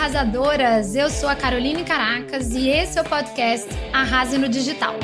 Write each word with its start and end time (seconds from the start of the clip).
arrasadoras! 0.00 0.96
Eu 0.96 1.10
sou 1.10 1.28
a 1.28 1.36
Caroline 1.36 1.84
Caracas 1.84 2.54
e 2.54 2.70
esse 2.70 2.98
é 2.98 3.02
o 3.02 3.04
podcast 3.04 3.68
Arrase 3.92 4.38
no 4.38 4.48
Digital. 4.48 4.94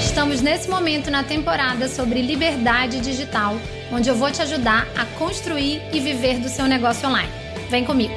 Estamos 0.00 0.40
nesse 0.40 0.70
momento 0.70 1.10
na 1.10 1.24
temporada 1.24 1.88
sobre 1.88 2.22
liberdade 2.22 3.00
digital, 3.00 3.54
onde 3.92 4.08
eu 4.08 4.14
vou 4.14 4.30
te 4.30 4.40
ajudar 4.42 4.86
a 4.96 5.04
construir 5.18 5.82
e 5.92 5.98
viver 5.98 6.38
do 6.38 6.48
seu 6.48 6.66
negócio 6.66 7.08
online. 7.08 7.32
Vem 7.68 7.84
comigo! 7.84 8.14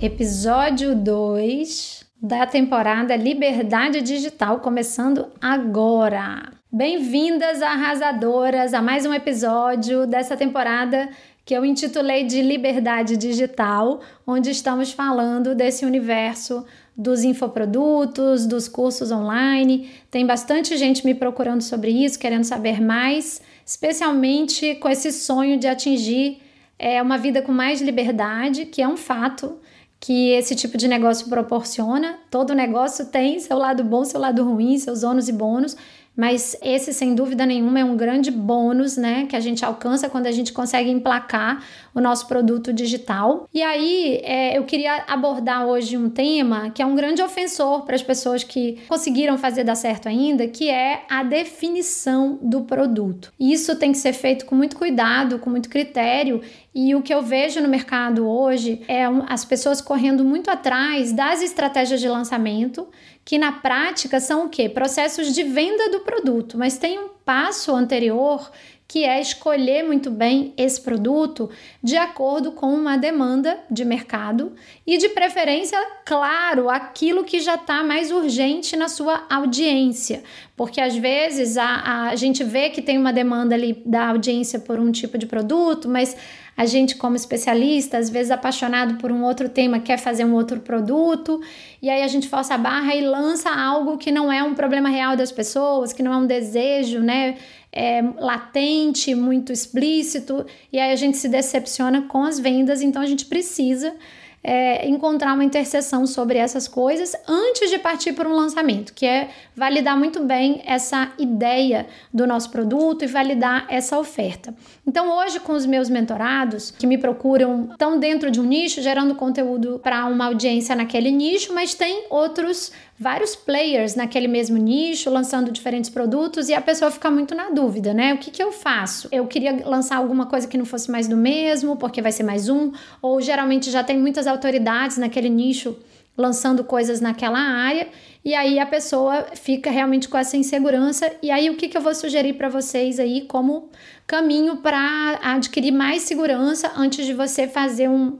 Episódio 0.00 0.96
2 0.96 2.04
da 2.20 2.44
temporada 2.44 3.14
Liberdade 3.14 4.02
Digital 4.02 4.58
começando 4.58 5.28
agora. 5.40 6.60
Bem-vindas, 6.74 7.60
arrasadoras, 7.60 8.72
a 8.72 8.80
mais 8.80 9.04
um 9.04 9.12
episódio 9.12 10.06
dessa 10.06 10.34
temporada 10.38 11.10
que 11.44 11.54
eu 11.54 11.64
intitulei 11.64 12.24
de 12.24 12.40
Liberdade 12.40 13.16
Digital, 13.16 14.00
onde 14.26 14.50
estamos 14.50 14.92
falando 14.92 15.54
desse 15.54 15.84
universo 15.84 16.64
dos 16.96 17.24
infoprodutos, 17.24 18.46
dos 18.46 18.68
cursos 18.68 19.10
online. 19.10 19.90
Tem 20.10 20.26
bastante 20.26 20.76
gente 20.76 21.04
me 21.04 21.14
procurando 21.14 21.62
sobre 21.62 21.90
isso, 21.90 22.18
querendo 22.18 22.44
saber 22.44 22.80
mais, 22.80 23.40
especialmente 23.66 24.74
com 24.76 24.88
esse 24.88 25.10
sonho 25.10 25.58
de 25.58 25.66
atingir 25.66 26.40
é, 26.78 27.00
uma 27.02 27.18
vida 27.18 27.42
com 27.42 27.52
mais 27.52 27.80
liberdade, 27.80 28.66
que 28.66 28.82
é 28.82 28.86
um 28.86 28.96
fato 28.96 29.58
que 29.98 30.30
esse 30.30 30.56
tipo 30.56 30.76
de 30.76 30.88
negócio 30.88 31.28
proporciona. 31.28 32.18
Todo 32.28 32.54
negócio 32.54 33.06
tem 33.06 33.38
seu 33.38 33.56
lado 33.56 33.84
bom, 33.84 34.04
seu 34.04 34.20
lado 34.20 34.42
ruim, 34.44 34.76
seus 34.76 35.04
ônus 35.04 35.28
e 35.28 35.32
bônus. 35.32 35.76
Mas 36.16 36.56
esse, 36.62 36.92
sem 36.92 37.14
dúvida 37.14 37.46
nenhuma, 37.46 37.80
é 37.80 37.84
um 37.84 37.96
grande 37.96 38.30
bônus, 38.30 38.96
né, 38.96 39.26
que 39.26 39.34
a 39.34 39.40
gente 39.40 39.64
alcança 39.64 40.10
quando 40.10 40.26
a 40.26 40.32
gente 40.32 40.52
consegue 40.52 40.90
emplacar 40.90 41.64
o 41.94 42.00
nosso 42.00 42.26
produto 42.26 42.72
digital. 42.72 43.48
E 43.52 43.62
aí, 43.62 44.20
é, 44.22 44.56
eu 44.56 44.64
queria 44.64 45.04
abordar 45.06 45.66
hoje 45.66 45.96
um 45.96 46.08
tema 46.08 46.70
que 46.70 46.82
é 46.82 46.86
um 46.86 46.94
grande 46.94 47.22
ofensor 47.22 47.82
para 47.82 47.94
as 47.94 48.02
pessoas 48.02 48.42
que 48.42 48.78
conseguiram 48.88 49.36
fazer 49.36 49.64
dar 49.64 49.74
certo 49.74 50.08
ainda, 50.08 50.46
que 50.48 50.70
é 50.70 51.02
a 51.08 51.22
definição 51.22 52.38
do 52.42 52.62
produto. 52.62 53.32
Isso 53.38 53.76
tem 53.76 53.92
que 53.92 53.98
ser 53.98 54.12
feito 54.12 54.46
com 54.46 54.54
muito 54.54 54.76
cuidado, 54.76 55.38
com 55.38 55.50
muito 55.50 55.68
critério. 55.68 56.40
E 56.74 56.94
o 56.94 57.02
que 57.02 57.12
eu 57.12 57.22
vejo 57.22 57.60
no 57.60 57.68
mercado 57.68 58.26
hoje 58.26 58.82
é 58.88 59.04
as 59.28 59.44
pessoas 59.44 59.80
correndo 59.80 60.24
muito 60.24 60.50
atrás 60.50 61.12
das 61.12 61.42
estratégias 61.42 62.00
de 62.00 62.08
lançamento 62.08 62.88
que 63.24 63.38
na 63.38 63.52
prática 63.52 64.18
são 64.20 64.46
o 64.46 64.48
quê? 64.48 64.68
Processos 64.68 65.32
de 65.32 65.42
venda 65.44 65.90
do 65.90 66.00
produto, 66.00 66.58
mas 66.58 66.78
tem 66.78 66.98
um 66.98 67.08
passo 67.24 67.74
anterior 67.74 68.50
que 68.92 69.06
é 69.06 69.18
escolher 69.22 69.82
muito 69.82 70.10
bem 70.10 70.52
esse 70.54 70.78
produto 70.78 71.48
de 71.82 71.96
acordo 71.96 72.52
com 72.52 72.66
uma 72.74 72.98
demanda 72.98 73.58
de 73.70 73.86
mercado 73.86 74.52
e 74.86 74.98
de 74.98 75.08
preferência, 75.08 75.78
claro, 76.04 76.68
aquilo 76.68 77.24
que 77.24 77.40
já 77.40 77.54
está 77.54 77.82
mais 77.82 78.12
urgente 78.12 78.76
na 78.76 78.88
sua 78.88 79.24
audiência, 79.30 80.22
porque 80.54 80.78
às 80.78 80.94
vezes 80.94 81.56
a, 81.56 82.10
a 82.10 82.16
gente 82.16 82.44
vê 82.44 82.68
que 82.68 82.82
tem 82.82 82.98
uma 82.98 83.14
demanda 83.14 83.54
ali 83.54 83.82
da 83.86 84.08
audiência 84.08 84.60
por 84.60 84.78
um 84.78 84.92
tipo 84.92 85.16
de 85.16 85.24
produto, 85.24 85.88
mas 85.88 86.14
a 86.54 86.66
gente, 86.66 86.96
como 86.96 87.16
especialista, 87.16 87.96
às 87.96 88.10
vezes 88.10 88.30
apaixonado 88.30 88.96
por 88.96 89.10
um 89.10 89.22
outro 89.24 89.48
tema, 89.48 89.80
quer 89.80 89.98
fazer 89.98 90.26
um 90.26 90.34
outro 90.34 90.60
produto, 90.60 91.40
e 91.80 91.88
aí 91.88 92.02
a 92.02 92.08
gente 92.08 92.28
força 92.28 92.54
a 92.54 92.58
barra 92.58 92.94
e 92.94 93.00
lança 93.00 93.48
algo 93.50 93.96
que 93.96 94.12
não 94.12 94.30
é 94.30 94.42
um 94.42 94.52
problema 94.52 94.90
real 94.90 95.16
das 95.16 95.32
pessoas, 95.32 95.94
que 95.94 96.02
não 96.02 96.12
é 96.12 96.16
um 96.18 96.26
desejo, 96.26 97.00
né? 97.00 97.36
É, 97.74 98.02
latente, 98.18 99.14
muito 99.14 99.50
explícito, 99.50 100.44
e 100.70 100.78
aí 100.78 100.92
a 100.92 100.96
gente 100.96 101.16
se 101.16 101.26
decepciona 101.26 102.02
com 102.02 102.22
as 102.22 102.38
vendas, 102.38 102.82
então 102.82 103.00
a 103.00 103.06
gente 103.06 103.24
precisa 103.24 103.94
é, 104.42 104.88
encontrar 104.88 105.34
uma 105.34 105.44
interseção 105.44 106.06
sobre 106.06 106.36
essas 106.38 106.66
coisas 106.66 107.14
antes 107.28 107.70
de 107.70 107.78
partir 107.78 108.12
para 108.12 108.28
um 108.28 108.34
lançamento, 108.34 108.92
que 108.92 109.06
é 109.06 109.30
validar 109.54 109.96
muito 109.96 110.20
bem 110.24 110.62
essa 110.66 111.12
ideia 111.18 111.86
do 112.12 112.26
nosso 112.26 112.50
produto 112.50 113.04
e 113.04 113.06
validar 113.06 113.66
essa 113.68 113.98
oferta. 113.98 114.52
Então, 114.86 115.16
hoje, 115.16 115.38
com 115.38 115.52
os 115.52 115.64
meus 115.64 115.88
mentorados 115.88 116.72
que 116.72 116.86
me 116.86 116.98
procuram, 116.98 117.68
estão 117.70 117.98
dentro 117.98 118.30
de 118.30 118.40
um 118.40 118.44
nicho, 118.44 118.82
gerando 118.82 119.14
conteúdo 119.14 119.78
para 119.80 120.06
uma 120.06 120.26
audiência 120.26 120.74
naquele 120.74 121.12
nicho, 121.12 121.54
mas 121.54 121.74
tem 121.74 122.06
outros 122.10 122.72
vários 122.98 123.34
players 123.34 123.94
naquele 123.94 124.28
mesmo 124.28 124.56
nicho, 124.56 125.10
lançando 125.10 125.50
diferentes 125.50 125.90
produtos 125.90 126.48
e 126.48 126.54
a 126.54 126.60
pessoa 126.60 126.90
fica 126.90 127.10
muito 127.10 127.34
na 127.34 127.50
dúvida, 127.50 127.92
né? 127.92 128.14
O 128.14 128.18
que, 128.18 128.30
que 128.30 128.42
eu 128.42 128.52
faço? 128.52 129.08
Eu 129.10 129.26
queria 129.26 129.66
lançar 129.66 129.96
alguma 129.96 130.26
coisa 130.26 130.46
que 130.46 130.56
não 130.56 130.64
fosse 130.64 130.90
mais 130.90 131.08
do 131.08 131.16
mesmo, 131.16 131.76
porque 131.76 132.00
vai 132.00 132.12
ser 132.12 132.22
mais 132.22 132.48
um, 132.48 132.72
ou 133.00 133.20
geralmente 133.20 133.70
já 133.70 133.82
tem 133.82 133.98
muitas 133.98 134.26
autoridades 134.26 134.98
naquele 134.98 135.28
nicho 135.28 135.76
lançando 136.16 136.62
coisas 136.62 137.00
naquela 137.00 137.38
área, 137.38 137.88
e 138.24 138.34
aí 138.34 138.58
a 138.58 138.66
pessoa 138.66 139.26
fica 139.34 139.70
realmente 139.70 140.08
com 140.08 140.16
essa 140.16 140.36
insegurança. 140.36 141.10
E 141.22 141.30
aí 141.30 141.50
o 141.50 141.56
que, 141.56 141.68
que 141.68 141.76
eu 141.76 141.80
vou 141.80 141.94
sugerir 141.94 142.34
para 142.34 142.48
vocês 142.48 143.00
aí 143.00 143.22
como 143.22 143.70
caminho 144.06 144.58
para 144.58 145.18
adquirir 145.22 145.72
mais 145.72 146.02
segurança 146.02 146.70
antes 146.76 147.04
de 147.06 147.14
você 147.14 147.48
fazer 147.48 147.88
um, 147.88 148.18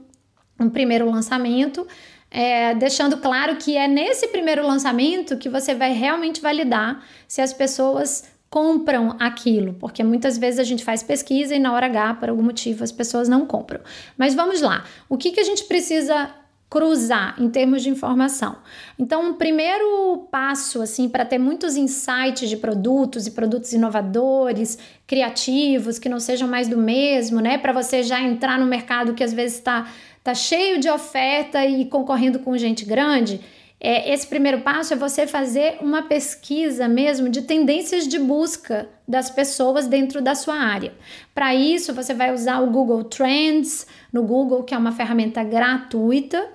um 0.59 0.69
primeiro 0.69 1.09
lançamento? 1.09 1.87
É, 2.35 2.73
deixando 2.73 3.17
claro 3.17 3.57
que 3.57 3.77
é 3.77 3.87
nesse 3.87 4.27
primeiro 4.29 4.65
lançamento 4.65 5.37
que 5.37 5.47
você 5.47 5.75
vai 5.75 5.93
realmente 5.93 6.41
validar 6.41 7.05
se 7.27 7.41
as 7.41 7.53
pessoas 7.53 8.23
compram 8.49 9.15
aquilo, 9.19 9.75
porque 9.75 10.03
muitas 10.03 10.35
vezes 10.35 10.59
a 10.59 10.63
gente 10.63 10.83
faz 10.83 11.03
pesquisa 11.03 11.55
e 11.55 11.59
na 11.59 11.71
hora 11.73 11.85
H, 11.85 12.15
por 12.15 12.29
algum 12.29 12.41
motivo, 12.41 12.83
as 12.83 12.91
pessoas 12.91 13.29
não 13.29 13.45
compram. 13.45 13.81
Mas 14.17 14.33
vamos 14.33 14.61
lá, 14.61 14.83
o 15.07 15.15
que, 15.15 15.31
que 15.31 15.39
a 15.39 15.43
gente 15.43 15.63
precisa 15.65 16.31
cruzar 16.73 17.35
em 17.39 17.51
termos 17.51 17.83
de 17.83 17.89
informação. 17.91 18.55
Então, 18.97 19.29
um 19.29 19.33
primeiro 19.35 20.27
passo 20.31 20.81
assim 20.81 21.07
para 21.07 21.23
ter 21.23 21.37
muitos 21.37 21.75
insights 21.75 22.49
de 22.49 22.57
produtos 22.57 23.27
e 23.27 23.31
produtos 23.31 23.73
inovadores, 23.73 24.79
criativos, 25.05 25.99
que 25.99 26.09
não 26.09 26.19
sejam 26.19 26.47
mais 26.47 26.67
do 26.67 26.75
mesmo, 26.75 27.39
né? 27.41 27.59
Para 27.59 27.73
você 27.73 28.01
já 28.01 28.19
entrar 28.19 28.57
no 28.57 28.65
mercado 28.65 29.13
que 29.13 29.23
às 29.23 29.31
vezes 29.31 29.59
está 29.59 29.87
tá 30.23 30.33
cheio 30.33 30.79
de 30.79 30.89
oferta 30.89 31.65
e 31.65 31.85
concorrendo 31.85 32.39
com 32.39 32.57
gente 32.57 32.85
grande. 32.85 33.41
É, 33.79 34.13
esse 34.13 34.25
primeiro 34.25 34.61
passo 34.61 34.93
é 34.93 34.95
você 34.95 35.27
fazer 35.27 35.79
uma 35.81 36.03
pesquisa 36.03 36.87
mesmo 36.87 37.27
de 37.27 37.41
tendências 37.41 38.07
de 38.07 38.17
busca 38.17 38.87
das 39.05 39.29
pessoas 39.29 39.87
dentro 39.87 40.21
da 40.21 40.33
sua 40.33 40.55
área. 40.55 40.93
Para 41.35 41.53
isso, 41.53 41.93
você 41.93 42.13
vai 42.13 42.33
usar 42.33 42.61
o 42.61 42.71
Google 42.71 43.03
Trends 43.03 43.85
no 44.11 44.23
Google, 44.23 44.63
que 44.63 44.73
é 44.73 44.77
uma 44.77 44.93
ferramenta 44.93 45.43
gratuita 45.43 46.49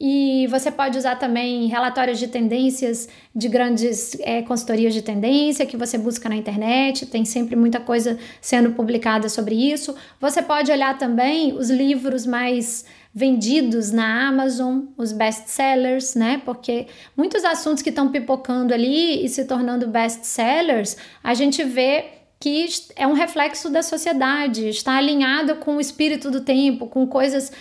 e 0.00 0.46
você 0.46 0.70
pode 0.70 0.96
usar 0.96 1.16
também 1.16 1.66
relatórios 1.66 2.18
de 2.18 2.26
tendências 2.26 3.06
de 3.36 3.48
grandes 3.50 4.18
é, 4.20 4.40
consultorias 4.40 4.94
de 4.94 5.02
tendência 5.02 5.66
que 5.66 5.76
você 5.76 5.98
busca 5.98 6.26
na 6.26 6.36
internet, 6.36 7.04
tem 7.04 7.26
sempre 7.26 7.54
muita 7.54 7.78
coisa 7.78 8.18
sendo 8.40 8.72
publicada 8.72 9.28
sobre 9.28 9.54
isso. 9.54 9.94
Você 10.18 10.40
pode 10.40 10.72
olhar 10.72 10.96
também 10.96 11.52
os 11.52 11.68
livros 11.68 12.24
mais 12.24 12.86
vendidos 13.12 13.90
na 13.92 14.28
Amazon, 14.28 14.84
os 14.96 15.12
best-sellers, 15.12 16.14
né? 16.14 16.40
Porque 16.46 16.86
muitos 17.14 17.44
assuntos 17.44 17.82
que 17.82 17.90
estão 17.90 18.08
pipocando 18.08 18.72
ali 18.72 19.22
e 19.22 19.28
se 19.28 19.44
tornando 19.44 19.86
best-sellers, 19.86 20.96
a 21.22 21.34
gente 21.34 21.62
vê 21.62 22.19
que 22.42 22.66
é 22.96 23.06
um 23.06 23.12
reflexo 23.12 23.68
da 23.68 23.82
sociedade, 23.82 24.66
está 24.66 24.96
alinhado 24.96 25.56
com 25.56 25.76
o 25.76 25.80
espírito 25.80 26.30
do 26.30 26.40
tempo, 26.40 26.86
com 26.86 27.06
coisas 27.06 27.52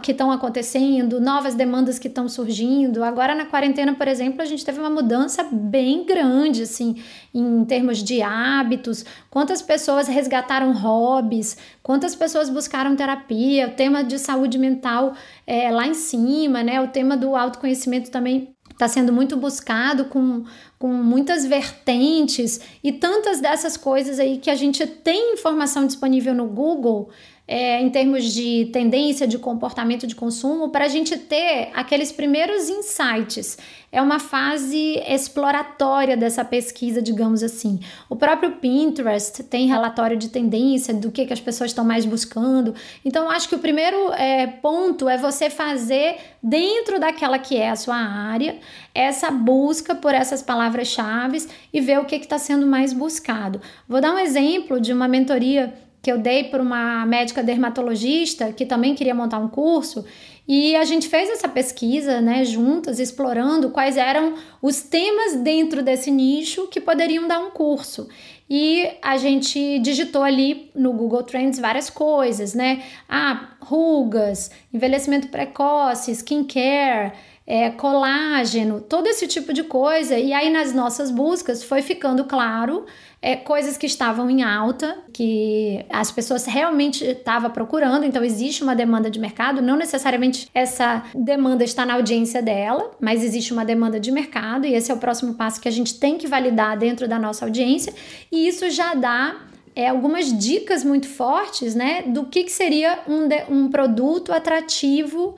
que 0.00 0.12
estão 0.12 0.30
acontecendo, 0.30 1.20
novas 1.20 1.56
demandas 1.56 1.98
que 1.98 2.06
estão 2.06 2.28
surgindo. 2.28 3.02
Agora 3.02 3.34
na 3.34 3.46
quarentena, 3.46 3.94
por 3.94 4.06
exemplo, 4.06 4.40
a 4.40 4.44
gente 4.44 4.64
teve 4.64 4.78
uma 4.78 4.88
mudança 4.88 5.42
bem 5.50 6.06
grande, 6.06 6.62
assim, 6.62 7.02
em 7.34 7.64
termos 7.64 8.00
de 8.00 8.22
hábitos. 8.22 9.04
Quantas 9.28 9.60
pessoas 9.60 10.06
resgataram 10.06 10.72
hobbies? 10.72 11.56
Quantas 11.82 12.14
pessoas 12.14 12.48
buscaram 12.48 12.94
terapia? 12.94 13.66
O 13.66 13.72
tema 13.72 14.04
de 14.04 14.20
saúde 14.20 14.56
mental 14.56 15.14
é 15.48 15.68
lá 15.72 15.84
em 15.84 15.94
cima, 15.94 16.62
né? 16.62 16.80
O 16.80 16.86
tema 16.86 17.16
do 17.16 17.34
autoconhecimento 17.34 18.08
também 18.08 18.54
está 18.70 18.86
sendo 18.86 19.12
muito 19.12 19.36
buscado 19.36 20.04
com, 20.04 20.44
com 20.78 20.88
muitas 20.88 21.44
vertentes 21.44 22.60
e 22.84 22.92
tantas 22.92 23.40
dessas 23.40 23.76
coisas 23.76 24.18
aí 24.18 24.38
que 24.38 24.50
a 24.50 24.54
gente 24.54 24.86
tem 24.86 25.34
informação 25.34 25.86
disponível 25.86 26.34
no 26.34 26.46
Google 26.46 27.10
é, 27.48 27.80
em 27.80 27.88
termos 27.88 28.24
de 28.24 28.68
tendência 28.74 29.26
de 29.26 29.38
comportamento 29.38 30.06
de 30.06 30.14
consumo, 30.14 30.68
para 30.68 30.84
a 30.84 30.88
gente 30.88 31.16
ter 31.16 31.70
aqueles 31.72 32.12
primeiros 32.12 32.68
insights. 32.68 33.56
É 33.90 34.02
uma 34.02 34.18
fase 34.18 35.02
exploratória 35.08 36.14
dessa 36.14 36.44
pesquisa, 36.44 37.00
digamos 37.00 37.42
assim. 37.42 37.80
O 38.10 38.14
próprio 38.14 38.52
Pinterest 38.56 39.42
tem 39.44 39.66
relatório 39.66 40.14
de 40.14 40.28
tendência 40.28 40.92
do 40.92 41.10
que, 41.10 41.24
que 41.24 41.32
as 41.32 41.40
pessoas 41.40 41.70
estão 41.70 41.86
mais 41.86 42.04
buscando. 42.04 42.74
Então, 43.02 43.30
acho 43.30 43.48
que 43.48 43.54
o 43.54 43.58
primeiro 43.58 44.12
é, 44.12 44.46
ponto 44.46 45.08
é 45.08 45.16
você 45.16 45.48
fazer, 45.48 46.16
dentro 46.42 47.00
daquela 47.00 47.38
que 47.38 47.56
é 47.56 47.70
a 47.70 47.76
sua 47.76 47.96
área, 47.96 48.58
essa 48.94 49.30
busca 49.30 49.94
por 49.94 50.14
essas 50.14 50.42
palavras-chave 50.68 51.46
e 51.72 51.80
ver 51.80 51.98
o 51.98 52.04
que 52.04 52.16
está 52.16 52.38
sendo 52.38 52.66
mais 52.66 52.92
buscado. 52.92 53.60
Vou 53.88 54.00
dar 54.00 54.14
um 54.14 54.18
exemplo 54.18 54.80
de 54.80 54.92
uma 54.92 55.08
mentoria 55.08 55.74
que 56.00 56.12
eu 56.12 56.18
dei 56.18 56.44
para 56.44 56.62
uma 56.62 57.04
médica 57.06 57.42
dermatologista 57.42 58.52
que 58.52 58.64
também 58.64 58.94
queria 58.94 59.14
montar 59.14 59.38
um 59.38 59.48
curso. 59.48 60.04
E 60.46 60.74
a 60.76 60.84
gente 60.84 61.08
fez 61.08 61.28
essa 61.28 61.48
pesquisa, 61.48 62.20
né, 62.22 62.44
juntas, 62.44 62.98
explorando 62.98 63.70
quais 63.70 63.96
eram 63.98 64.34
os 64.62 64.80
temas 64.80 65.36
dentro 65.36 65.82
desse 65.82 66.10
nicho 66.10 66.68
que 66.68 66.80
poderiam 66.80 67.28
dar 67.28 67.40
um 67.40 67.50
curso. 67.50 68.08
E 68.48 68.88
a 69.02 69.18
gente 69.18 69.78
digitou 69.80 70.22
ali 70.22 70.70
no 70.74 70.94
Google 70.94 71.22
Trends 71.22 71.58
várias 71.58 71.90
coisas, 71.90 72.54
né? 72.54 72.82
Ah, 73.06 73.56
rugas, 73.60 74.50
envelhecimento 74.72 75.28
precoce, 75.28 76.12
skincare, 76.12 77.12
é, 77.50 77.70
colágeno, 77.70 78.78
todo 78.78 79.06
esse 79.06 79.26
tipo 79.26 79.54
de 79.54 79.64
coisa. 79.64 80.18
E 80.18 80.34
aí 80.34 80.50
nas 80.50 80.74
nossas 80.74 81.10
buscas 81.10 81.64
foi 81.64 81.80
ficando 81.80 82.24
claro 82.24 82.84
é, 83.22 83.36
coisas 83.36 83.78
que 83.78 83.86
estavam 83.86 84.28
em 84.28 84.42
alta, 84.42 84.98
que 85.14 85.82
as 85.88 86.12
pessoas 86.12 86.44
realmente 86.44 87.02
estavam 87.02 87.50
procurando, 87.50 88.04
então 88.04 88.22
existe 88.22 88.62
uma 88.62 88.76
demanda 88.76 89.10
de 89.10 89.18
mercado, 89.18 89.62
não 89.62 89.76
necessariamente 89.76 90.48
essa 90.54 91.02
demanda 91.14 91.64
está 91.64 91.86
na 91.86 91.94
audiência 91.94 92.42
dela, 92.42 92.90
mas 93.00 93.24
existe 93.24 93.52
uma 93.52 93.64
demanda 93.64 93.98
de 93.98 94.12
mercado, 94.12 94.66
e 94.66 94.74
esse 94.74 94.92
é 94.92 94.94
o 94.94 94.98
próximo 94.98 95.34
passo 95.34 95.58
que 95.58 95.66
a 95.66 95.72
gente 95.72 95.98
tem 95.98 96.18
que 96.18 96.28
validar 96.28 96.76
dentro 96.76 97.08
da 97.08 97.18
nossa 97.18 97.46
audiência, 97.46 97.92
e 98.30 98.46
isso 98.46 98.70
já 98.70 98.94
dá 98.94 99.36
é, 99.74 99.88
algumas 99.88 100.32
dicas 100.38 100.84
muito 100.84 101.08
fortes 101.08 101.74
né, 101.74 102.02
do 102.02 102.26
que, 102.26 102.44
que 102.44 102.52
seria 102.52 103.00
um, 103.08 103.26
de, 103.26 103.42
um 103.48 103.68
produto 103.68 104.32
atrativo 104.32 105.34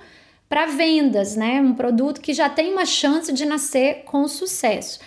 para 0.51 0.67
vendas, 0.67 1.37
né? 1.37 1.61
Um 1.61 1.75
produto 1.75 2.21
que 2.21 2.35
já 2.35 2.49
tem 2.51 2.73
uma 2.73 2.85
chance 2.85 3.33
de 3.33 3.47
nascer 3.47 4.03
com 4.05 4.27
sucesso. 4.27 4.99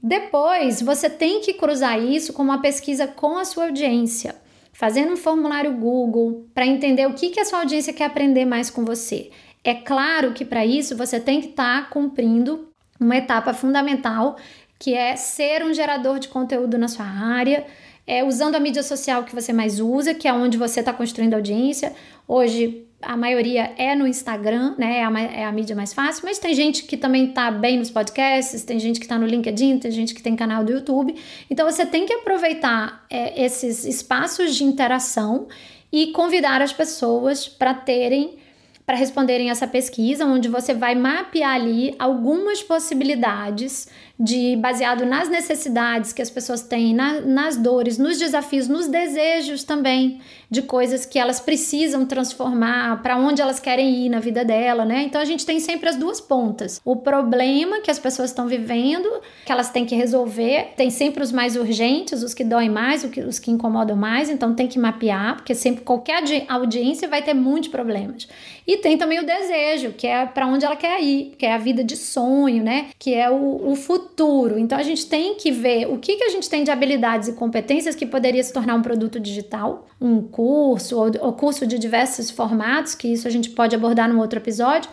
Depois, 0.00 0.82
você 0.82 1.08
tem 1.08 1.40
que 1.40 1.54
cruzar 1.54 1.98
isso 1.98 2.34
com 2.34 2.42
uma 2.42 2.60
pesquisa 2.60 3.06
com 3.06 3.38
a 3.38 3.46
sua 3.46 3.64
audiência, 3.64 4.36
fazendo 4.74 5.14
um 5.14 5.16
formulário 5.16 5.72
Google 5.72 6.46
para 6.52 6.66
entender 6.66 7.06
o 7.06 7.14
que, 7.14 7.30
que 7.30 7.40
a 7.40 7.46
sua 7.46 7.60
audiência 7.60 7.94
quer 7.94 8.04
aprender 8.04 8.44
mais 8.44 8.68
com 8.68 8.84
você. 8.84 9.30
É 9.64 9.72
claro 9.72 10.34
que 10.34 10.44
para 10.44 10.66
isso 10.66 10.94
você 10.94 11.18
tem 11.18 11.40
que 11.40 11.48
estar 11.48 11.84
tá 11.84 11.88
cumprindo 11.88 12.68
uma 13.00 13.16
etapa 13.16 13.54
fundamental, 13.54 14.36
que 14.78 14.92
é 14.92 15.16
ser 15.16 15.64
um 15.64 15.72
gerador 15.72 16.18
de 16.18 16.28
conteúdo 16.28 16.76
na 16.76 16.88
sua 16.88 17.06
área, 17.06 17.64
é, 18.06 18.22
usando 18.22 18.54
a 18.54 18.60
mídia 18.60 18.82
social 18.82 19.24
que 19.24 19.34
você 19.34 19.50
mais 19.50 19.80
usa, 19.80 20.12
que 20.12 20.28
é 20.28 20.32
onde 20.34 20.58
você 20.58 20.80
está 20.80 20.92
construindo 20.92 21.32
audiência. 21.32 21.94
Hoje, 22.28 22.83
a 23.00 23.16
maioria 23.16 23.72
é 23.76 23.94
no 23.94 24.06
Instagram, 24.06 24.74
né? 24.78 24.98
É 24.98 25.04
a, 25.04 25.20
é 25.20 25.44
a, 25.44 25.52
mídia 25.52 25.76
mais 25.76 25.92
fácil, 25.92 26.22
mas 26.24 26.38
tem 26.38 26.54
gente 26.54 26.84
que 26.84 26.96
também 26.96 27.28
tá 27.28 27.50
bem 27.50 27.78
nos 27.78 27.90
podcasts, 27.90 28.62
tem 28.64 28.78
gente 28.78 28.98
que 28.98 29.06
tá 29.06 29.18
no 29.18 29.26
LinkedIn, 29.26 29.78
tem 29.78 29.90
gente 29.90 30.14
que 30.14 30.22
tem 30.22 30.34
canal 30.34 30.64
do 30.64 30.72
YouTube. 30.72 31.14
Então 31.50 31.70
você 31.70 31.84
tem 31.84 32.06
que 32.06 32.12
aproveitar 32.12 33.04
é, 33.10 33.44
esses 33.44 33.84
espaços 33.84 34.54
de 34.56 34.64
interação 34.64 35.48
e 35.92 36.08
convidar 36.08 36.60
as 36.62 36.72
pessoas 36.72 37.46
para 37.46 37.74
terem 37.74 38.38
para 38.86 38.96
responderem 38.96 39.48
essa 39.48 39.66
pesquisa, 39.66 40.26
onde 40.26 40.46
você 40.46 40.74
vai 40.74 40.94
mapear 40.94 41.54
ali 41.54 41.94
algumas 41.98 42.62
possibilidades 42.62 43.88
de 44.18 44.54
baseado 44.56 45.04
nas 45.04 45.28
necessidades 45.28 46.12
que 46.12 46.22
as 46.22 46.30
pessoas 46.30 46.62
têm, 46.62 46.94
na, 46.94 47.20
nas 47.20 47.56
dores, 47.56 47.98
nos 47.98 48.16
desafios, 48.16 48.68
nos 48.68 48.86
desejos 48.86 49.64
também 49.64 50.20
de 50.48 50.62
coisas 50.62 51.04
que 51.04 51.18
elas 51.18 51.40
precisam 51.40 52.06
transformar, 52.06 53.02
para 53.02 53.16
onde 53.16 53.42
elas 53.42 53.58
querem 53.58 54.06
ir 54.06 54.08
na 54.08 54.20
vida 54.20 54.44
dela, 54.44 54.84
né? 54.84 55.02
Então 55.02 55.20
a 55.20 55.24
gente 55.24 55.44
tem 55.44 55.58
sempre 55.58 55.88
as 55.88 55.96
duas 55.96 56.20
pontas. 56.20 56.80
O 56.84 56.94
problema 56.94 57.80
que 57.80 57.90
as 57.90 57.98
pessoas 57.98 58.30
estão 58.30 58.46
vivendo, 58.46 59.08
que 59.44 59.50
elas 59.50 59.70
têm 59.70 59.84
que 59.84 59.96
resolver, 59.96 60.74
tem 60.76 60.90
sempre 60.90 61.24
os 61.24 61.32
mais 61.32 61.56
urgentes, 61.56 62.22
os 62.22 62.32
que 62.32 62.44
doem 62.44 62.70
mais, 62.70 63.04
os 63.26 63.40
que 63.40 63.50
incomodam 63.50 63.96
mais, 63.96 64.30
então 64.30 64.54
tem 64.54 64.68
que 64.68 64.78
mapear, 64.78 65.34
porque 65.36 65.56
sempre 65.56 65.82
qualquer 65.82 66.22
audiência 66.48 67.08
vai 67.08 67.20
ter 67.20 67.34
muitos 67.34 67.68
problemas. 67.68 68.28
E 68.64 68.76
tem 68.76 68.96
também 68.96 69.18
o 69.18 69.26
desejo, 69.26 69.92
que 69.92 70.06
é 70.06 70.24
para 70.24 70.46
onde 70.46 70.64
ela 70.64 70.76
quer 70.76 71.02
ir, 71.02 71.34
que 71.36 71.44
é 71.44 71.52
a 71.52 71.58
vida 71.58 71.82
de 71.82 71.96
sonho, 71.96 72.62
né? 72.62 72.86
Que 72.96 73.12
é 73.12 73.28
o, 73.28 73.70
o 73.70 73.74
futuro 73.74 74.03
futuro. 74.04 74.58
Então 74.58 74.78
a 74.78 74.82
gente 74.82 75.06
tem 75.06 75.34
que 75.34 75.50
ver 75.50 75.86
o 75.88 75.98
que, 75.98 76.16
que 76.16 76.24
a 76.24 76.28
gente 76.28 76.48
tem 76.48 76.62
de 76.62 76.70
habilidades 76.70 77.28
e 77.28 77.32
competências 77.32 77.94
que 77.94 78.06
poderia 78.06 78.42
se 78.42 78.52
tornar 78.52 78.74
um 78.74 78.82
produto 78.82 79.18
digital, 79.18 79.86
um 80.00 80.22
curso 80.22 80.98
ou, 80.98 81.10
ou 81.20 81.32
curso 81.32 81.66
de 81.66 81.78
diversos 81.78 82.30
formatos, 82.30 82.94
que 82.94 83.08
isso 83.08 83.26
a 83.26 83.30
gente 83.30 83.50
pode 83.50 83.74
abordar 83.74 84.08
num 84.08 84.20
outro 84.20 84.38
episódio, 84.38 84.90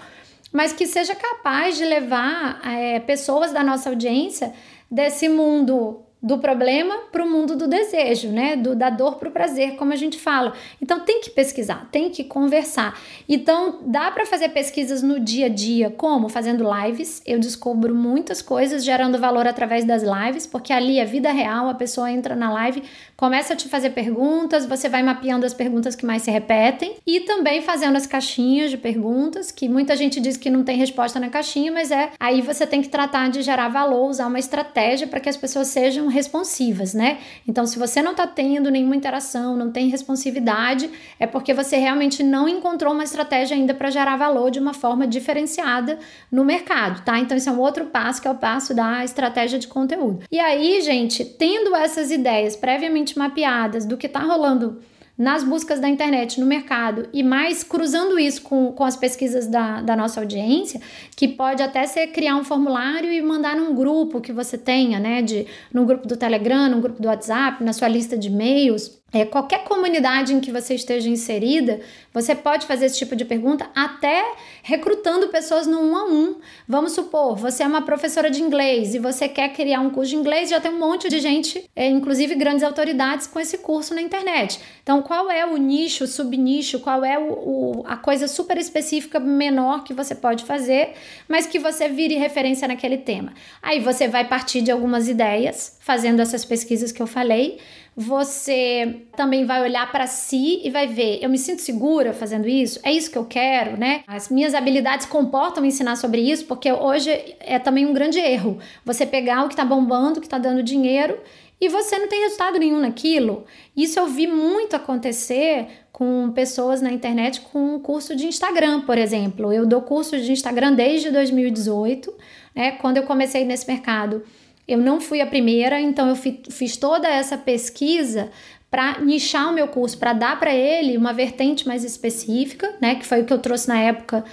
mas 0.52 0.74
que 0.74 0.88
seja 0.88 1.14
capaz 1.14 1.78
de 1.78 1.86
levar 1.86 2.62
é, 2.66 3.00
pessoas 3.00 3.52
da 3.52 3.64
nossa 3.64 3.90
audiência 3.90 4.54
desse 4.90 5.28
mundo 5.28 6.02
do 6.22 6.38
problema 6.38 6.96
para 7.12 7.24
o 7.24 7.30
mundo 7.30 7.56
do 7.56 7.68
desejo, 7.68 8.30
né? 8.30 8.56
Do, 8.56 8.76
da 8.76 8.90
dor 8.92 9.16
para 9.16 9.30
o 9.30 9.32
prazer, 9.32 9.76
como 9.76 9.92
a 9.92 9.96
gente 9.96 10.20
fala. 10.20 10.54
Então 10.80 11.00
tem 11.00 11.20
que 11.20 11.32
pesquisar, 11.32 11.90
tem 11.92 12.12
que 12.12 12.24
conversar. 12.24 13.00
Então 13.28 13.80
dá 13.82 14.12
para 14.12 14.26
fazer 14.26 14.50
pesquisas 14.50 15.02
no 15.02 15.20
dia 15.20 15.48
a 15.48 15.50
dia, 15.50 15.90
como 15.90 16.30
fazendo 16.30 16.64
lives. 16.64 17.24
Eu 17.26 17.40
descubro 17.40 17.96
muitas 17.96 18.42
coisas 18.42 18.84
gerando 18.84 19.18
valor 19.18 19.48
através 19.48 19.84
das 19.84 20.04
lives, 20.04 20.46
porque 20.46 20.72
ali 20.72 21.00
é 21.00 21.06
vida 21.06 21.32
real, 21.32 21.68
a 21.68 21.74
pessoa 21.74 22.12
entra 22.12 22.36
na 22.36 22.52
live, 22.52 22.84
começa 23.18 23.54
a 23.54 23.56
te 23.56 23.68
fazer 23.68 23.90
perguntas, 23.92 24.66
você 24.66 24.88
vai 24.88 25.02
mapeando 25.02 25.46
as 25.46 25.54
perguntas 25.56 25.96
que 25.96 26.06
mais 26.06 26.22
se 26.22 26.30
repetem 26.30 26.98
e 27.06 27.22
também 27.22 27.62
fazendo 27.62 27.96
as 27.96 28.06
caixinhas 28.06 28.70
de 28.70 28.78
perguntas, 28.78 29.52
que 29.52 29.68
muita 29.68 29.96
gente 29.96 30.20
diz 30.20 30.38
que 30.38 30.52
não 30.52 30.64
tem 30.64 30.78
resposta 30.78 31.20
na 31.20 31.30
caixinha, 31.30 31.72
mas 31.72 31.90
é 31.90 32.12
aí 32.20 32.42
você 32.42 32.68
tem 32.68 32.82
que 32.82 32.90
tratar 32.90 33.30
de 33.32 33.42
gerar 33.42 33.70
valor, 33.70 34.08
usar 34.08 34.28
uma 34.28 34.40
estratégia 34.40 35.08
para 35.08 35.20
que 35.20 35.30
as 35.30 35.38
pessoas 35.38 35.68
sejam 35.68 36.11
responsivas, 36.12 36.94
né? 36.94 37.20
Então, 37.48 37.66
se 37.66 37.80
você 37.80 38.02
não 38.02 38.12
está 38.12 38.28
tendo 38.28 38.70
nenhuma 38.70 38.96
interação, 38.96 39.56
não 39.56 39.72
tem 39.72 39.90
responsividade, 39.90 40.90
é 41.20 41.26
porque 41.26 41.54
você 41.54 41.78
realmente 41.78 42.22
não 42.22 42.48
encontrou 42.48 42.94
uma 42.94 43.04
estratégia 43.04 43.56
ainda 43.56 43.74
para 43.74 43.90
gerar 43.90 44.18
valor 44.18 44.52
de 44.52 44.60
uma 44.60 44.74
forma 44.74 45.08
diferenciada 45.08 45.98
no 46.32 46.46
mercado, 46.46 47.04
tá? 47.04 47.20
Então, 47.20 47.36
esse 47.36 47.50
é 47.50 47.52
um 47.52 47.60
outro 47.60 47.86
passo 47.86 48.22
que 48.22 48.28
é 48.28 48.32
o 48.32 48.36
passo 48.36 48.74
da 48.74 49.04
estratégia 49.04 49.58
de 49.58 49.68
conteúdo. 49.68 50.24
E 50.32 50.40
aí, 50.40 50.82
gente, 50.82 51.26
tendo 51.26 51.76
essas 51.76 52.12
ideias 52.12 52.56
previamente 52.56 53.18
mapeadas 53.18 53.86
do 53.86 53.98
que 53.98 54.08
está 54.08 54.20
rolando 54.20 54.80
nas 55.22 55.44
buscas 55.44 55.80
da 55.80 55.88
internet, 55.88 56.40
no 56.40 56.48
mercado, 56.48 57.08
e 57.14 57.22
mais 57.22 57.64
cruzando 57.64 58.18
isso 58.18 58.42
com, 58.42 58.72
com 58.72 58.84
as 58.84 58.96
pesquisas 58.96 59.46
da, 59.46 59.80
da 59.80 59.96
nossa 59.96 60.20
audiência, 60.20 60.82
que 61.16 61.28
pode 61.28 61.62
até 61.62 61.86
ser 61.86 62.08
criar 62.08 62.36
um 62.38 62.44
formulário 62.44 63.12
e 63.12 63.22
mandar 63.22 63.56
num 63.56 63.76
grupo 63.76 64.20
que 64.20 64.34
você 64.34 64.58
tenha, 64.58 65.00
né? 65.00 65.22
De, 65.22 65.46
no 65.72 65.86
grupo 65.86 66.08
do 66.08 66.18
Telegram, 66.18 66.68
no 66.68 66.82
grupo 66.82 67.00
do 67.00 67.08
WhatsApp, 67.08 67.64
na 67.64 67.72
sua 67.72 67.88
lista 67.88 68.18
de 68.18 68.30
e-mails 68.30 69.00
é, 69.14 69.26
qualquer 69.26 69.64
comunidade 69.66 70.34
em 70.34 70.40
que 70.40 70.52
você 70.52 70.74
esteja 70.74 71.10
inserida, 71.10 71.82
você 72.14 72.34
pode 72.34 72.66
fazer 72.66 72.86
esse 72.86 72.98
tipo 72.98 73.16
de 73.16 73.26
pergunta 73.26 73.70
até 73.76 74.24
recrutando 74.64 75.28
pessoas 75.28 75.68
no 75.68 75.82
um 75.82 75.98
a 75.98 76.06
um. 76.06 76.36
Vamos 76.68 76.94
supor, 76.94 77.36
você 77.36 77.64
é 77.64 77.68
uma 77.68 77.82
professora 77.82 78.30
de 78.30 78.42
inglês 78.42 78.96
e 78.96 79.00
você 79.00 79.28
quer 79.28 79.50
criar 79.50 79.82
um 79.82 79.90
curso 79.90 80.12
de 80.12 80.16
inglês, 80.16 80.50
já 80.50 80.62
tem 80.62 80.72
um 80.72 80.80
monte 80.80 81.10
de 81.10 81.20
gente, 81.20 81.70
é, 81.76 81.88
inclusive 81.88 82.36
grandes 82.36 82.64
autoridades, 82.64 83.28
com 83.28 83.40
esse 83.40 83.58
curso 83.58 83.94
na 83.94 84.02
internet. 84.02 84.60
Então, 84.82 85.02
qual 85.02 85.30
é 85.30 85.46
o 85.46 85.58
nicho, 85.58 86.06
o 86.06 86.08
subnicho, 86.08 86.80
qual 86.80 87.04
é 87.04 87.20
o, 87.20 87.32
o, 87.32 87.84
a 87.86 87.98
coisa 87.98 88.28
super 88.28 88.58
específica 88.58 89.20
menor 89.20 89.84
que 89.84 89.94
você 89.94 90.16
pode 90.16 90.46
fazer, 90.46 90.94
mas 91.28 91.46
que 91.46 91.60
você 91.60 91.90
vire 91.90 92.16
referência 92.16 92.68
naquele 92.68 92.98
tema? 92.98 93.34
Aí 93.62 93.80
você 93.80 94.08
vai 94.08 94.28
partir 94.28 94.62
de 94.62 94.72
algumas 94.72 95.10
ideias, 95.10 95.78
fazendo 95.82 96.22
essas 96.22 96.46
pesquisas 96.46 96.92
que 96.92 97.02
eu 97.02 97.08
falei 97.08 97.60
você 97.96 99.04
também 99.18 99.46
vai 99.46 99.62
olhar 99.62 99.92
para 99.92 100.08
si 100.08 100.62
e 100.64 100.70
vai 100.70 100.88
ver, 100.88 101.20
eu 101.22 101.30
me 101.30 101.38
sinto 101.38 101.62
segura 101.62 102.14
fazendo 102.14 102.48
isso? 102.48 102.80
É 102.84 102.92
isso 102.92 103.12
que 103.12 103.18
eu 103.18 103.26
quero, 103.26 103.78
né? 103.78 104.04
As 104.08 104.30
minhas 104.30 104.54
habilidades 104.54 105.06
comportam 105.06 105.66
ensinar 105.66 105.98
sobre 105.98 106.22
isso, 106.22 106.46
porque 106.46 106.72
hoje 106.72 107.10
é 107.40 107.60
também 107.60 107.86
um 107.86 107.94
grande 107.94 108.20
erro. 108.20 108.60
Você 108.86 109.06
pegar 109.06 109.44
o 109.44 109.48
que 109.48 109.54
está 109.54 109.66
bombando, 109.66 110.18
o 110.18 110.22
que 110.22 110.28
está 110.28 110.38
dando 110.38 110.64
dinheiro 110.64 111.20
e 111.60 111.70
você 111.70 112.00
não 112.00 112.08
tem 112.08 112.24
resultado 112.24 112.58
nenhum 112.58 112.80
naquilo. 112.80 113.46
Isso 113.78 114.00
eu 114.00 114.08
vi 114.08 114.26
muito 114.26 114.76
acontecer 114.76 115.68
com 115.92 116.32
pessoas 116.32 116.82
na 116.82 116.92
internet 116.92 117.42
com 117.42 117.80
curso 117.80 118.16
de 118.16 118.26
Instagram, 118.26 118.82
por 118.82 118.98
exemplo. 118.98 119.54
Eu 119.54 119.68
dou 119.68 119.84
curso 119.84 120.20
de 120.20 120.32
Instagram 120.32 120.74
desde 120.74 121.12
2018, 121.12 122.12
né? 122.56 122.72
Quando 122.72 122.98
eu 122.98 123.04
comecei 123.04 123.46
nesse 123.46 123.68
mercado 123.68 124.24
eu 124.68 124.78
não 124.78 125.02
fui 125.02 125.22
a 125.22 125.26
primeira, 125.26 125.80
então 125.80 126.08
eu 126.10 126.16
fiz 126.16 126.78
toda 126.78 127.08
essa 127.08 127.38
pesquisa 127.38 128.30
para 128.70 129.02
nichar 129.02 129.50
o 129.50 129.54
meu 129.54 129.68
curso, 129.68 129.98
para 129.98 130.14
dar 130.14 130.40
para 130.40 130.54
ele 130.54 130.98
uma 130.98 131.12
vertente 131.12 131.68
mais 131.68 131.84
específica, 131.84 132.74
né? 132.82 132.96
Que 132.96 133.06
foi 133.06 133.22
o 133.22 133.26
que 133.26 133.34
eu 133.34 133.40
trouxe 133.40 133.68
na 133.68 133.80
época 133.80 134.24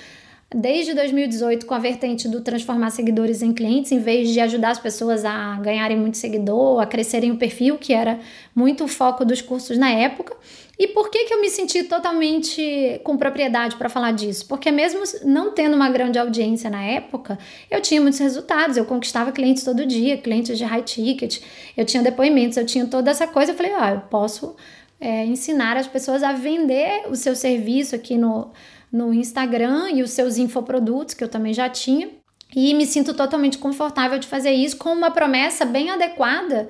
desde 0.55 0.95
2018 0.95 1.67
com 1.67 1.75
a 1.75 1.79
vertente 1.79 2.27
do 2.27 2.41
transformar 2.41 2.91
seguidores 2.91 3.43
em 3.43 3.53
clientes, 3.53 3.93
em 3.93 3.99
vez 3.99 4.31
de 4.31 4.41
ajudar 4.41 4.71
as 4.71 4.79
pessoas 4.79 5.25
a 5.25 5.57
ganharem 5.57 5.97
muito 5.97 6.17
seguidor, 6.17 6.81
a 6.81 6.87
crescerem 6.87 7.33
o 7.33 7.37
perfil, 7.37 7.77
que 7.77 7.93
era 7.93 8.19
muito 8.55 8.85
o 8.85 8.89
foco 8.89 9.25
dos 9.25 9.43
cursos 9.43 9.77
na 9.77 9.91
época. 9.91 10.35
E 10.79 10.87
por 10.87 11.11
que, 11.11 11.25
que 11.25 11.35
eu 11.35 11.41
me 11.41 11.51
senti 11.51 11.83
totalmente 11.83 13.01
com 13.03 13.17
propriedade 13.17 13.75
para 13.75 13.89
falar 13.89 14.13
disso? 14.13 14.47
Porque 14.47 14.71
mesmo 14.71 15.03
não 15.25 15.51
tendo 15.51 15.75
uma 15.75 15.91
grande 15.91 16.21
audiência 16.21 16.71
na 16.71 16.85
época, 16.85 17.37
eu 17.69 17.81
tinha 17.81 18.01
muitos 18.01 18.21
resultados, 18.21 18.77
eu 18.77 18.85
conquistava 18.85 19.33
clientes 19.33 19.65
todo 19.65 19.85
dia, 19.85 20.17
clientes 20.17 20.57
de 20.57 20.65
high 20.65 20.83
ticket, 20.83 21.41
eu 21.77 21.85
tinha 21.85 22.01
depoimentos, 22.01 22.57
eu 22.57 22.65
tinha 22.65 22.87
toda 22.87 23.11
essa 23.11 23.27
coisa, 23.27 23.51
eu 23.51 23.57
falei, 23.57 23.73
ah, 23.75 23.95
eu 23.95 24.01
posso 24.03 24.55
é, 25.01 25.25
ensinar 25.25 25.77
as 25.77 25.89
pessoas 25.89 26.23
a 26.23 26.33
vender 26.33 27.09
o 27.09 27.17
seu 27.17 27.35
serviço 27.35 27.97
aqui 27.97 28.17
no, 28.17 28.53
no 28.93 29.13
Instagram 29.13 29.91
e 29.91 30.03
os 30.03 30.13
seus 30.13 30.39
infoprodutos, 30.39 31.13
que 31.13 31.25
eu 31.25 31.29
também 31.29 31.53
já 31.53 31.69
tinha. 31.69 32.09
E 32.55 32.73
me 32.73 32.87
sinto 32.87 33.13
totalmente 33.15 33.59
confortável 33.59 34.19
de 34.19 34.29
fazer 34.29 34.53
isso 34.53 34.77
com 34.77 34.91
uma 34.93 35.11
promessa 35.11 35.65
bem 35.65 35.91
adequada 35.91 36.69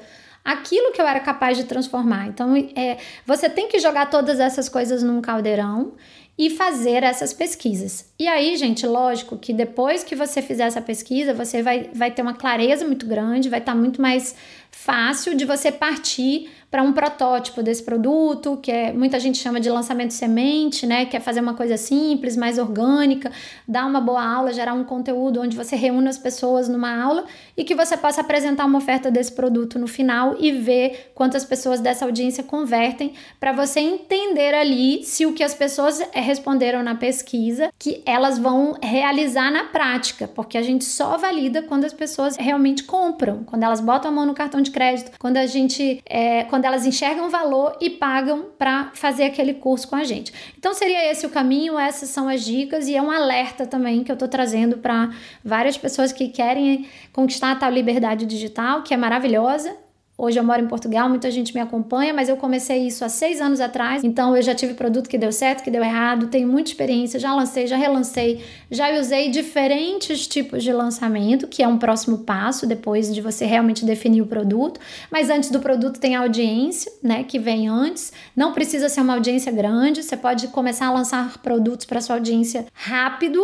aquilo 0.48 0.92
que 0.92 1.00
eu 1.00 1.06
era 1.06 1.20
capaz 1.20 1.58
de 1.58 1.64
transformar. 1.64 2.26
Então, 2.26 2.56
é, 2.74 2.96
você 3.26 3.50
tem 3.50 3.68
que 3.68 3.78
jogar 3.78 4.06
todas 4.08 4.40
essas 4.40 4.66
coisas 4.66 5.02
num 5.02 5.20
caldeirão 5.20 5.92
e 6.38 6.48
fazer 6.48 7.02
essas 7.02 7.34
pesquisas. 7.34 8.10
E 8.18 8.26
aí, 8.26 8.56
gente, 8.56 8.86
lógico 8.86 9.36
que 9.36 9.52
depois 9.52 10.02
que 10.02 10.16
você 10.16 10.40
fizer 10.40 10.62
essa 10.62 10.80
pesquisa, 10.80 11.34
você 11.34 11.62
vai, 11.62 11.90
vai 11.92 12.10
ter 12.10 12.22
uma 12.22 12.32
clareza 12.32 12.86
muito 12.86 13.04
grande, 13.04 13.50
vai 13.50 13.58
estar 13.58 13.72
tá 13.72 13.78
muito 13.78 14.00
mais 14.00 14.34
fácil 14.70 15.34
de 15.34 15.44
você 15.44 15.70
partir 15.70 16.48
para 16.70 16.82
um 16.82 16.92
protótipo 16.92 17.62
desse 17.62 17.82
produto, 17.82 18.58
que 18.62 18.70
é, 18.70 18.92
muita 18.92 19.18
gente 19.18 19.38
chama 19.38 19.58
de 19.58 19.70
lançamento 19.70 20.12
semente, 20.12 20.86
né? 20.86 21.06
Que 21.06 21.16
é 21.16 21.20
fazer 21.20 21.40
uma 21.40 21.54
coisa 21.54 21.76
simples, 21.76 22.36
mais 22.36 22.58
orgânica, 22.58 23.32
dar 23.66 23.86
uma 23.86 24.00
boa 24.00 24.22
aula, 24.22 24.52
gerar 24.52 24.74
um 24.74 24.84
conteúdo 24.84 25.40
onde 25.40 25.56
você 25.56 25.76
reúne 25.76 26.08
as 26.08 26.18
pessoas 26.18 26.68
numa 26.68 27.02
aula 27.02 27.24
e 27.56 27.64
que 27.64 27.74
você 27.74 27.96
possa 27.96 28.20
apresentar 28.20 28.66
uma 28.66 28.78
oferta 28.78 29.10
desse 29.10 29.32
produto 29.32 29.78
no 29.78 29.86
final 29.86 30.36
e 30.38 30.52
ver 30.52 31.10
quantas 31.14 31.44
pessoas 31.44 31.80
dessa 31.80 32.04
audiência 32.04 32.44
convertem, 32.44 33.12
para 33.40 33.52
você 33.52 33.80
entender 33.80 34.54
ali 34.54 35.02
se 35.04 35.24
o 35.24 35.32
que 35.32 35.42
as 35.42 35.54
pessoas 35.54 36.00
eh, 36.00 36.20
responderam 36.20 36.82
na 36.82 36.94
pesquisa, 36.94 37.72
que 37.78 38.02
elas 38.04 38.38
vão 38.38 38.76
realizar 38.82 39.50
na 39.50 39.64
prática, 39.64 40.28
porque 40.28 40.58
a 40.58 40.62
gente 40.62 40.84
só 40.84 41.16
valida 41.16 41.62
quando 41.62 41.84
as 41.84 41.92
pessoas 41.92 42.36
realmente 42.36 42.84
compram, 42.84 43.42
quando 43.44 43.62
elas 43.62 43.80
botam 43.80 44.10
a 44.10 44.14
mão 44.14 44.26
no 44.26 44.34
cartão 44.34 44.60
de 44.60 44.70
crédito, 44.70 45.12
quando 45.18 45.36
a 45.36 45.46
gente. 45.46 46.02
É, 46.06 46.44
quando 46.44 46.57
elas 46.64 46.86
enxergam 46.86 47.28
valor 47.28 47.76
e 47.80 47.90
pagam 47.90 48.46
para 48.58 48.90
fazer 48.94 49.24
aquele 49.24 49.54
curso 49.54 49.88
com 49.88 49.96
a 49.96 50.04
gente. 50.04 50.32
Então 50.56 50.74
seria 50.74 51.10
esse 51.10 51.26
o 51.26 51.30
caminho, 51.30 51.78
essas 51.78 52.08
são 52.08 52.28
as 52.28 52.44
dicas 52.44 52.88
e 52.88 52.96
é 52.96 53.02
um 53.02 53.10
alerta 53.10 53.66
também 53.66 54.04
que 54.04 54.10
eu 54.10 54.14
estou 54.14 54.28
trazendo 54.28 54.78
para 54.78 55.10
várias 55.44 55.76
pessoas 55.76 56.12
que 56.12 56.28
querem 56.28 56.86
conquistar 57.12 57.52
a 57.52 57.56
tal 57.56 57.70
liberdade 57.70 58.26
digital, 58.26 58.82
que 58.82 58.94
é 58.94 58.96
maravilhosa, 58.96 59.76
Hoje 60.20 60.36
eu 60.36 60.42
moro 60.42 60.60
em 60.60 60.66
Portugal, 60.66 61.08
muita 61.08 61.30
gente 61.30 61.54
me 61.54 61.60
acompanha, 61.60 62.12
mas 62.12 62.28
eu 62.28 62.36
comecei 62.36 62.88
isso 62.88 63.04
há 63.04 63.08
seis 63.08 63.40
anos 63.40 63.60
atrás, 63.60 64.02
então 64.02 64.36
eu 64.36 64.42
já 64.42 64.52
tive 64.52 64.74
produto 64.74 65.08
que 65.08 65.16
deu 65.16 65.30
certo, 65.30 65.62
que 65.62 65.70
deu 65.70 65.80
errado, 65.80 66.26
tenho 66.26 66.48
muita 66.48 66.70
experiência, 66.70 67.20
já 67.20 67.32
lancei, 67.32 67.68
já 67.68 67.76
relancei, 67.76 68.44
já 68.68 68.98
usei 68.98 69.30
diferentes 69.30 70.26
tipos 70.26 70.64
de 70.64 70.72
lançamento, 70.72 71.46
que 71.46 71.62
é 71.62 71.68
um 71.68 71.78
próximo 71.78 72.18
passo 72.18 72.66
depois 72.66 73.14
de 73.14 73.20
você 73.20 73.46
realmente 73.46 73.84
definir 73.84 74.20
o 74.20 74.26
produto. 74.26 74.80
Mas 75.08 75.30
antes 75.30 75.52
do 75.52 75.60
produto 75.60 76.00
tem 76.00 76.16
a 76.16 76.22
audiência, 76.22 76.90
né, 77.00 77.22
que 77.22 77.38
vem 77.38 77.68
antes. 77.68 78.12
Não 78.34 78.52
precisa 78.52 78.88
ser 78.88 79.02
uma 79.02 79.14
audiência 79.14 79.52
grande, 79.52 80.02
você 80.02 80.16
pode 80.16 80.48
começar 80.48 80.88
a 80.88 80.92
lançar 80.92 81.38
produtos 81.38 81.86
para 81.86 82.00
sua 82.00 82.16
audiência 82.16 82.66
rápido, 82.72 83.40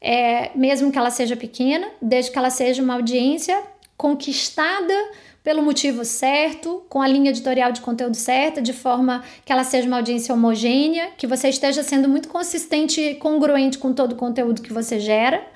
é, 0.00 0.50
mesmo 0.56 0.90
que 0.90 0.96
ela 0.96 1.10
seja 1.10 1.36
pequena, 1.36 1.86
desde 2.00 2.30
que 2.30 2.38
ela 2.38 2.48
seja 2.48 2.82
uma 2.82 2.94
audiência 2.94 3.62
conquistada 3.98 4.94
pelo 5.46 5.62
motivo 5.62 6.04
certo, 6.04 6.82
com 6.88 7.00
a 7.00 7.06
linha 7.06 7.30
editorial 7.30 7.70
de 7.70 7.80
conteúdo 7.80 8.16
certa, 8.16 8.60
de 8.60 8.72
forma 8.72 9.22
que 9.44 9.52
ela 9.52 9.62
seja 9.62 9.86
uma 9.86 9.98
audiência 9.98 10.34
homogênea, 10.34 11.10
que 11.16 11.24
você 11.24 11.50
esteja 11.50 11.84
sendo 11.84 12.08
muito 12.08 12.28
consistente 12.28 13.00
e 13.00 13.14
congruente 13.14 13.78
com 13.78 13.92
todo 13.92 14.10
o 14.10 14.16
conteúdo 14.16 14.60
que 14.60 14.72
você 14.72 14.98
gera, 14.98 15.46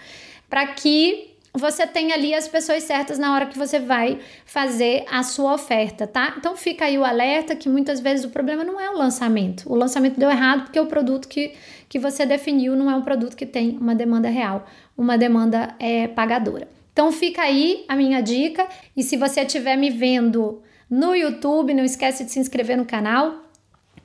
para 0.48 0.64
que 0.68 1.34
você 1.52 1.88
tenha 1.88 2.14
ali 2.14 2.32
as 2.32 2.46
pessoas 2.46 2.84
certas 2.84 3.18
na 3.18 3.34
hora 3.34 3.46
que 3.46 3.58
você 3.58 3.80
vai 3.80 4.20
fazer 4.44 5.04
a 5.10 5.24
sua 5.24 5.54
oferta, 5.54 6.06
tá? 6.06 6.34
Então 6.38 6.56
fica 6.56 6.84
aí 6.84 6.96
o 6.96 7.04
alerta 7.04 7.56
que 7.56 7.68
muitas 7.68 7.98
vezes 7.98 8.24
o 8.24 8.30
problema 8.30 8.62
não 8.62 8.80
é 8.80 8.88
o 8.90 8.96
lançamento. 8.96 9.68
O 9.68 9.74
lançamento 9.74 10.20
deu 10.20 10.30
errado 10.30 10.66
porque 10.66 10.78
o 10.78 10.86
produto 10.86 11.26
que, 11.26 11.54
que 11.88 11.98
você 11.98 12.24
definiu 12.24 12.76
não 12.76 12.88
é 12.88 12.94
um 12.94 13.02
produto 13.02 13.36
que 13.36 13.44
tem 13.44 13.76
uma 13.76 13.96
demanda 13.96 14.28
real, 14.28 14.64
uma 14.96 15.18
demanda 15.18 15.74
é, 15.80 16.06
pagadora. 16.06 16.68
Então 17.00 17.10
fica 17.10 17.40
aí 17.40 17.82
a 17.88 17.96
minha 17.96 18.20
dica 18.20 18.68
e 18.94 19.02
se 19.02 19.16
você 19.16 19.40
estiver 19.40 19.74
me 19.74 19.88
vendo 19.88 20.60
no 20.90 21.14
YouTube, 21.14 21.72
não 21.72 21.82
esquece 21.82 22.24
de 22.24 22.30
se 22.30 22.38
inscrever 22.38 22.76
no 22.76 22.84
canal. 22.84 23.36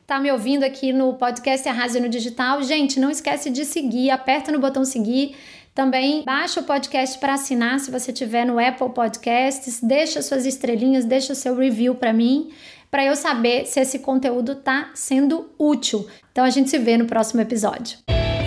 Tá 0.08 0.18
me 0.18 0.32
ouvindo 0.32 0.64
aqui 0.64 0.94
no 0.94 1.14
podcast 1.16 1.68
Arrase 1.68 2.00
no 2.00 2.08
Digital? 2.08 2.64
Gente, 2.64 2.98
não 2.98 3.12
esquece 3.12 3.50
de 3.50 3.66
seguir, 3.66 4.12
aperta 4.12 4.50
no 4.50 4.60
botão 4.60 4.86
seguir. 4.86 5.36
Também 5.74 6.24
baixa 6.24 6.62
o 6.62 6.64
podcast 6.64 7.20
para 7.20 7.34
assinar 7.34 7.82
se 7.82 7.92
você 7.92 8.14
tiver 8.14 8.46
no 8.46 8.58
Apple 8.58 8.92
Podcasts, 8.92 9.82
deixa 9.84 10.22
suas 10.22 10.46
estrelinhas, 10.46 11.04
deixa 11.04 11.36
seu 11.36 11.54
review 11.54 11.96
para 11.96 12.14
mim, 12.14 12.52
para 12.90 13.04
eu 13.04 13.18
saber 13.18 13.66
se 13.66 13.82
esse 13.82 14.00
conteúdo 14.00 14.56
tá 14.56 14.92
sendo 14.94 15.50
útil. 15.60 16.08
Então 16.32 16.46
a 16.46 16.50
gente 16.50 16.70
se 16.70 16.78
vê 16.78 16.96
no 16.96 17.08
próximo 17.08 17.42
episódio. 17.42 17.98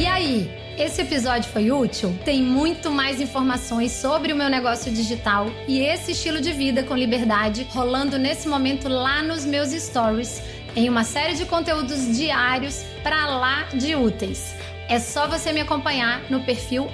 E 0.01 0.07
aí, 0.07 0.68
esse 0.79 1.03
episódio 1.03 1.51
foi 1.51 1.71
útil? 1.73 2.17
Tem 2.25 2.41
muito 2.41 2.91
mais 2.91 3.21
informações 3.21 3.91
sobre 3.91 4.33
o 4.33 4.37
meu 4.37 4.49
negócio 4.49 4.93
digital 4.93 5.51
e 5.67 5.81
esse 5.81 6.13
estilo 6.13 6.41
de 6.41 6.53
vida 6.53 6.85
com 6.85 6.95
liberdade 6.95 7.67
rolando 7.71 8.17
nesse 8.17 8.49
momento 8.49 8.89
lá 8.89 9.23
nos 9.23 9.45
meus 9.45 9.71
stories, 9.71 10.41
em 10.77 10.89
uma 10.89 11.03
série 11.03 11.35
de 11.35 11.45
conteúdos 11.45 12.17
diários 12.17 12.85
para 13.03 13.27
lá 13.27 13.69
de 13.75 13.97
úteis. 13.97 14.55
É 14.89 15.01
só 15.01 15.27
você 15.27 15.53
me 15.53 15.61
acompanhar 15.61 16.23
no 16.31 16.41
perfil 16.41 16.89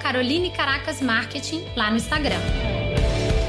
Caroline 0.00 0.50
Caracas 0.50 1.00
Marketing 1.02 1.64
lá 1.76 1.90
no 1.90 1.98
Instagram. 1.98 2.40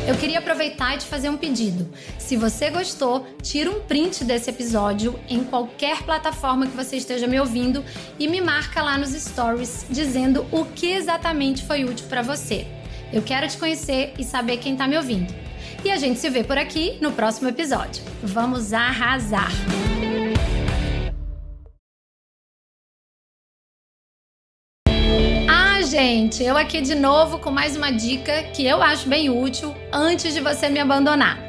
Eu 0.09 0.17
queria 0.17 0.39
aproveitar 0.39 0.95
e 0.95 0.97
te 0.97 1.05
fazer 1.05 1.29
um 1.29 1.37
pedido. 1.37 1.87
Se 2.17 2.35
você 2.35 2.71
gostou, 2.71 3.27
tira 3.43 3.69
um 3.69 3.79
print 3.81 4.23
desse 4.23 4.49
episódio 4.49 5.19
em 5.29 5.43
qualquer 5.43 6.01
plataforma 6.01 6.65
que 6.65 6.75
você 6.75 6.95
esteja 6.95 7.27
me 7.27 7.39
ouvindo 7.39 7.85
e 8.17 8.27
me 8.27 8.41
marca 8.41 8.81
lá 8.81 8.97
nos 8.97 9.11
stories 9.11 9.85
dizendo 9.87 10.47
o 10.51 10.65
que 10.65 10.93
exatamente 10.93 11.63
foi 11.63 11.83
útil 11.83 12.07
para 12.07 12.23
você. 12.23 12.65
Eu 13.13 13.21
quero 13.21 13.47
te 13.47 13.59
conhecer 13.59 14.15
e 14.17 14.23
saber 14.23 14.57
quem 14.57 14.73
está 14.73 14.87
me 14.87 14.97
ouvindo. 14.97 15.31
E 15.85 15.91
a 15.91 15.97
gente 15.97 16.19
se 16.19 16.27
vê 16.27 16.43
por 16.43 16.57
aqui 16.57 16.97
no 16.99 17.11
próximo 17.11 17.47
episódio. 17.47 18.03
Vamos 18.23 18.73
arrasar! 18.73 19.51
Gente! 25.89 26.43
Eu 26.43 26.55
aqui 26.55 26.81
de 26.81 26.93
novo 26.93 27.39
com 27.39 27.49
mais 27.49 27.75
uma 27.75 27.91
dica 27.91 28.43
que 28.53 28.63
eu 28.63 28.79
acho 28.79 29.09
bem 29.09 29.27
útil 29.27 29.73
antes 29.91 30.35
de 30.35 30.39
você 30.39 30.69
me 30.69 30.79
abandonar. 30.79 31.48